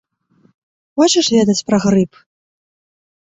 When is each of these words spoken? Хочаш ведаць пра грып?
Хочаш 1.01 1.27
ведаць 1.37 1.65
пра 1.67 1.77
грып? 1.85 2.11